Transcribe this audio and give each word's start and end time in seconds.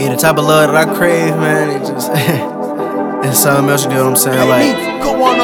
Yeah, 0.00 0.14
the 0.14 0.16
type 0.16 0.38
of 0.38 0.46
love 0.46 0.72
that 0.72 0.88
I 0.88 0.94
crave, 0.96 1.36
man, 1.36 1.68
it 1.76 1.84
just 1.86 2.08
it's 3.28 3.38
something 3.38 3.68
else. 3.68 3.84
You 3.84 3.90
know 3.90 4.08
what 4.08 4.10
I'm 4.10 4.16
saying? 4.16 4.48
Like, 4.48 5.02
Come 5.04 5.20
on. 5.20 5.40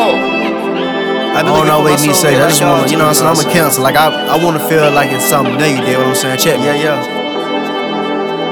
I 1.37 1.43
don't 1.43 1.69
always 1.69 2.01
need 2.01 2.09
to 2.09 2.15
say. 2.15 2.41
I 2.41 2.49
just 2.49 2.63
want, 2.63 2.91
you 2.91 2.97
know 2.97 3.05
what 3.05 3.21
I'm 3.21 3.37
saying? 3.37 3.47
I'm 3.47 3.51
a 3.51 3.53
cancer. 3.53 3.83
Like, 3.83 3.97
I, 3.97 4.09
I 4.09 4.43
want 4.43 4.57
to 4.57 4.67
feel 4.67 4.91
like 4.93 5.13
it's 5.13 5.27
something 5.27 5.55
new. 5.57 5.67
You 5.67 5.85
get 5.85 5.99
what 5.99 6.07
I'm 6.09 6.15
saying? 6.15 6.39
Check 6.39 6.59
me. 6.59 6.65
Yeah, 6.65 6.97
yeah. 6.97 7.26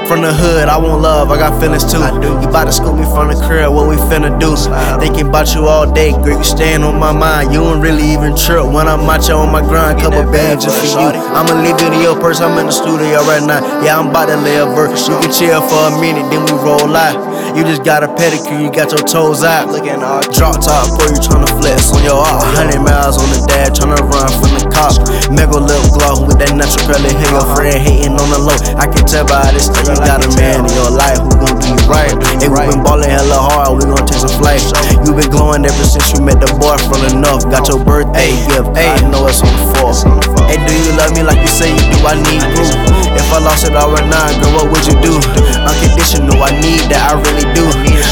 From 0.07 0.21
the 0.21 0.31
hood, 0.31 0.69
I 0.69 0.77
want 0.77 1.01
love, 1.01 1.31
I 1.31 1.37
got 1.37 1.59
feelings 1.59 1.81
too. 1.81 1.97
I 1.97 2.13
do. 2.21 2.37
You 2.37 2.47
bout 2.53 2.65
to 2.65 2.71
scoop 2.71 2.93
me 2.93 3.09
from 3.09 3.33
the 3.33 3.37
crib, 3.41 3.73
what 3.73 3.89
we 3.89 3.97
finna 4.05 4.29
do? 4.37 4.53
Thinking 5.01 5.27
about 5.33 5.55
you 5.55 5.65
all 5.65 5.91
day, 5.91 6.11
girl, 6.11 6.37
you 6.37 6.43
staying 6.43 6.83
on 6.83 6.99
my 6.99 7.11
mind. 7.11 7.51
You 7.51 7.65
don't 7.65 7.81
really 7.81 8.13
even 8.13 8.37
trip 8.37 8.69
when 8.69 8.87
I'm 8.87 9.09
out 9.09 9.25
here 9.25 9.33
on 9.33 9.51
my 9.51 9.65
grind. 9.65 9.99
Couple 9.99 10.21
bands 10.29 10.63
just 10.63 10.77
for 10.77 11.01
you. 11.01 11.09
I'ma 11.09 11.57
leave 11.57 11.81
you 11.81 11.89
to 11.89 11.99
your 12.05 12.13
purse, 12.21 12.39
I'm 12.39 12.53
in 12.61 12.67
the 12.67 12.71
studio 12.71 13.25
right 13.25 13.41
now. 13.41 13.65
Yeah, 13.81 13.97
I'm 13.97 14.13
about 14.13 14.29
to 14.29 14.37
lay 14.37 14.61
a 14.61 14.65
verse. 14.69 15.09
You 15.09 15.17
can 15.25 15.33
chill 15.33 15.59
for 15.65 15.89
a 15.89 15.99
minute, 15.99 16.29
then 16.29 16.45
we 16.45 16.53
roll 16.61 16.93
out. 16.95 17.17
You 17.57 17.63
just 17.63 17.83
got 17.83 18.03
a 18.03 18.07
pedicure, 18.07 18.61
you 18.61 18.69
got 18.69 18.91
your 18.91 19.01
toes 19.01 19.43
out. 19.43 19.69
Looking 19.73 20.03
all 20.03 20.21
Drop 20.29 20.61
top, 20.61 20.85
boy, 21.01 21.09
you 21.09 21.17
tryna 21.17 21.49
flex 21.57 21.89
on 21.91 22.03
your 22.05 22.21
arm. 22.21 22.45
100 22.53 22.77
miles 22.77 23.17
on 23.17 23.25
the 23.33 23.41
dash, 23.49 23.79
tryna 23.79 23.97
run 24.05 24.29
from 24.29 24.53
the 24.53 24.64
cops. 24.75 24.99
Mega 25.31 25.55
lip 25.55 25.79
gloss 25.95 26.19
with 26.19 26.35
that 26.43 26.51
natural 26.51 26.83
curly 26.83 27.15
hair. 27.15 27.31
Your 27.31 27.47
friend 27.55 27.79
hating 27.79 28.19
on 28.19 28.27
the 28.27 28.39
low. 28.43 28.59
I 28.75 28.85
can 28.91 29.07
tell 29.07 29.23
by 29.23 29.47
this 29.55 29.71
that 29.71 29.87
you 29.87 29.95
got 30.03 30.19
a 30.19 30.29
man 30.35 30.67
in 30.67 30.73
your 30.75 30.91
life 30.91 31.23
who 31.23 31.31
gon' 31.39 31.55
do 31.63 31.71
you 31.71 31.79
right. 31.87 32.11
Hey, 32.43 32.51
we 32.51 32.59
been 32.67 32.83
ballin' 32.83 33.07
hella 33.07 33.39
hard, 33.39 33.79
we 33.79 33.87
gon' 33.87 34.03
take 34.03 34.19
some 34.19 34.35
flight. 34.35 34.59
You 35.07 35.15
been 35.15 35.31
glowing 35.31 35.63
ever 35.63 35.85
since 35.87 36.11
you 36.11 36.19
met 36.19 36.43
the 36.43 36.51
boy 36.59 36.75
from 36.91 36.99
the 37.07 37.15
north. 37.15 37.47
Got 37.47 37.71
your 37.71 37.79
birthday 37.79 38.35
gift, 38.51 38.75
I 38.75 38.99
know 39.07 39.25
it's 39.31 39.39
on 39.39 39.49
the 39.55 39.65
fourth. 39.79 40.03
Hey, 40.51 40.59
do 40.59 40.73
you 40.75 40.93
love 40.99 41.15
me 41.15 41.23
like 41.23 41.39
you 41.39 41.49
say 41.49 41.71
you 41.71 41.83
do? 41.95 41.97
I 42.03 42.19
need 42.19 42.43
proof. 42.53 42.75
If 43.15 43.31
I 43.31 43.39
lost 43.39 43.63
it 43.63 43.73
all 43.73 43.95
right 43.95 44.05
now, 44.11 44.27
girl, 44.43 44.59
what 44.59 44.75
would 44.75 44.85
you 44.85 44.95
do? 44.99 45.15
Unconditional, 45.63 46.35
I 46.43 46.51
need 46.59 46.83
that, 46.91 47.15
I 47.15 47.17
really 47.17 47.47
do. 47.55 47.63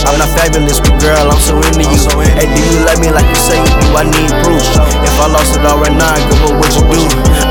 I'm 0.07 0.15
not 0.19 0.31
fabulous, 0.31 0.79
but 0.79 0.95
girl, 0.99 1.27
I'm 1.27 1.39
so 1.43 1.59
into 1.59 1.83
you. 1.83 1.99
Hey, 2.39 2.47
do 2.47 2.59
you 2.59 2.79
love 2.87 2.99
me 3.03 3.11
like 3.11 3.27
you 3.27 3.39
say 3.39 3.59
you 3.59 3.71
do? 3.83 3.87
I 3.99 4.03
need 4.07 4.31
proof. 4.47 4.63
I 5.23 5.31
lost 5.31 5.55
it 5.55 5.63
all 5.63 5.79
right 5.79 5.95
now, 5.95 6.19
girl, 6.35 6.59
what 6.59 6.67
you 6.75 6.83
do? 6.83 6.99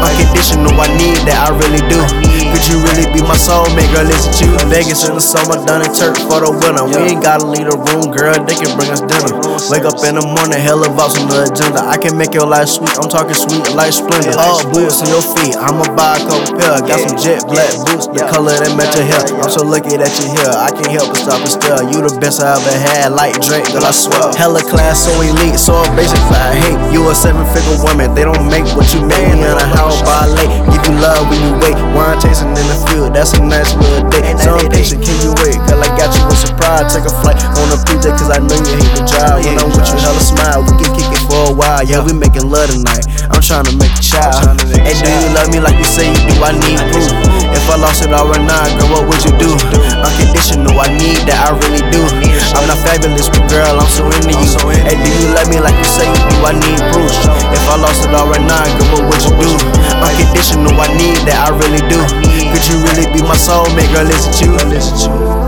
Unconditional, 0.04 0.76
I 0.76 0.92
need 0.92 1.16
that, 1.24 1.48
I 1.48 1.56
really 1.56 1.80
do. 1.88 2.04
Could 2.52 2.68
you 2.68 2.84
really 2.84 3.01
be 3.22 3.28
my 3.28 3.38
soulmate, 3.38 3.86
girl? 3.94 4.06
To 4.06 4.44
you. 4.46 4.58
Vegas 4.66 5.06
in 5.06 5.14
the 5.14 5.22
summer, 5.22 5.54
done 5.64 5.86
in 5.86 5.92
church 5.94 6.18
for 6.26 6.42
the 6.42 6.50
winter. 6.50 6.84
We 6.84 7.14
ain't 7.14 7.22
gotta 7.22 7.46
leave 7.46 7.70
the 7.70 7.78
room, 7.78 8.10
girl. 8.10 8.34
They 8.42 8.58
can 8.58 8.74
bring 8.74 8.90
us 8.90 9.02
dinner. 9.06 9.38
Wake 9.70 9.86
up 9.86 9.98
in 10.02 10.18
the 10.18 10.24
morning, 10.26 10.58
hella 10.58 10.90
vibes 10.90 11.14
on 11.20 11.30
the 11.30 11.46
agenda. 11.46 11.80
I 11.86 11.96
can 11.96 12.18
make 12.18 12.34
your 12.34 12.46
life 12.46 12.68
sweet. 12.68 12.92
I'm 12.98 13.06
talking 13.06 13.36
sweet 13.38 13.62
like 13.78 13.94
Splenda. 13.94 14.34
All 14.34 14.64
boots 14.74 15.00
on 15.02 15.08
your 15.12 15.22
feet. 15.22 15.54
I'ma 15.54 15.86
buy 15.94 16.18
a 16.18 16.20
couple 16.26 16.58
pair. 16.58 16.80
Got 16.82 16.98
some 17.06 17.16
jet 17.20 17.46
black 17.46 17.70
boots, 17.86 18.10
the 18.10 18.26
color 18.26 18.56
that 18.58 18.72
match 18.74 18.92
your 18.98 19.06
hair. 19.06 19.22
I'm 19.38 19.52
so 19.52 19.62
lucky 19.62 19.94
that 19.94 20.10
you're 20.18 20.32
here. 20.34 20.52
I 20.52 20.72
can't 20.74 20.90
help 20.90 21.14
but 21.14 21.20
stop 21.22 21.40
and 21.44 21.52
stare. 21.52 21.82
You 21.86 22.02
the 22.02 22.12
best 22.18 22.42
I 22.42 22.58
ever 22.58 22.74
had, 22.74 23.14
like 23.14 23.38
Drake, 23.44 23.68
girl. 23.70 23.86
I 23.86 23.92
swear. 23.92 24.34
Hella 24.34 24.64
class, 24.66 25.06
so 25.06 25.12
elite, 25.22 25.60
so 25.60 25.78
basic. 25.94 26.18
I 26.32 26.56
hate 26.58 26.80
you 26.90 27.06
a 27.06 27.14
seven 27.14 27.44
figure 27.52 27.78
woman. 27.84 28.16
They 28.16 28.24
don't 28.24 28.48
make 28.48 28.66
what 28.74 28.88
you. 28.90 29.04
Me 29.04 29.20
in 29.30 29.44
a 29.44 29.68
house 29.76 30.00
by 30.02 30.26
late. 30.32 30.50
Give 30.72 30.82
you 30.88 30.94
love 30.98 31.28
when 31.28 31.38
you 31.44 31.52
wait. 31.60 31.76
Wine 31.92 32.18
tasting 32.18 32.50
in 32.50 32.66
the 32.66 32.78
field. 32.88 33.11
That's 33.12 33.36
a 33.36 33.44
nice 33.44 33.76
little 33.76 34.08
date. 34.08 34.40
So 34.40 34.56
impatient, 34.56 35.04
can 35.04 35.14
you 35.20 35.36
wait? 35.44 35.60
Girl, 35.68 35.84
I 35.84 35.88
got 36.00 36.10
you 36.16 36.24
a 36.24 36.34
surprise. 36.34 36.96
Take 36.96 37.04
a 37.04 37.14
flight 37.20 37.36
on 37.60 37.68
a 37.68 37.78
PJ, 37.84 38.08
cause 38.16 38.32
I 38.32 38.40
know 38.40 38.56
you 38.56 38.74
hate 38.80 38.96
to 38.96 39.04
drive. 39.04 39.44
When 39.44 39.60
I'm 39.60 39.68
with 39.68 39.84
you, 39.84 40.00
hella 40.00 40.24
smile. 40.24 40.64
We 40.64 40.72
can 40.80 40.90
kick 40.96 41.12
it 41.12 41.22
for 41.28 41.52
a 41.52 41.54
while. 41.54 41.84
Yeah, 41.84 42.00
we 42.00 42.16
making 42.16 42.48
love 42.48 42.72
tonight. 42.72 43.04
I'm 43.28 43.44
trying 43.44 43.68
to 43.68 43.74
make 43.76 43.92
a 43.92 44.02
child. 44.02 44.64
Hey, 44.64 44.96
do 44.96 45.08
you 45.12 45.28
love 45.36 45.52
me 45.52 45.60
like 45.60 45.76
you 45.76 45.84
say 45.84 46.08
you 46.08 46.20
do? 46.24 46.40
I 46.40 46.56
need 46.56 46.80
proof. 46.88 47.12
If 47.52 47.68
I 47.68 47.76
lost 47.76 48.00
it 48.00 48.16
all 48.16 48.26
right 48.32 48.40
now, 48.42 48.64
girl, 48.80 48.90
what 48.96 49.04
would 49.06 49.22
you 49.28 49.32
do? 49.36 49.52
Unconditional, 50.00 50.72
I 50.80 50.88
need 50.96 51.20
that, 51.28 51.52
I 51.52 51.54
really 51.68 51.84
do. 51.92 52.02
I'm 52.56 52.64
not 52.64 52.80
fabulous, 52.80 53.28
but 53.28 53.44
girl, 53.52 53.76
I'm 53.76 53.88
so 53.92 54.08
into 54.08 54.32
you. 54.34 54.48
Hey, 54.88 54.96
do 54.96 55.08
you 55.20 55.28
love 55.36 55.52
me 55.52 55.60
like 55.60 55.76
you 55.76 55.88
say 55.88 56.08
you 56.08 56.16
do? 56.32 56.36
I 56.48 56.56
need 56.56 56.80
proof. 56.96 57.12
If 57.52 57.64
I 57.68 57.76
lost 57.76 58.08
it 58.08 58.16
all 58.16 58.26
right 58.26 58.40
now, 58.40 58.64
girl, 58.80 59.04
what 59.04 59.14
would 59.14 59.22
you 59.22 59.36
do? 59.36 59.52
Unconditional, 60.00 60.74
I 60.80 60.88
need 60.96 61.20
that, 61.28 61.38
I 61.44 61.50
really 61.52 61.84
do. 61.92 62.31
Could 62.52 62.68
you 62.68 62.76
really 62.84 63.06
be 63.12 63.22
my 63.22 63.34
soulmate, 63.34 63.90
girl? 63.94 64.04
Listen 64.04 64.30
to 64.32 65.08
you. 65.08 65.41